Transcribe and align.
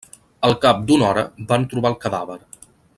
Al 0.47 0.55
cap 0.63 0.79
d'una 0.91 1.07
hora 1.09 1.25
van 1.53 1.69
trobar 1.75 1.93
el 1.95 1.99
cadàver. 2.07 2.43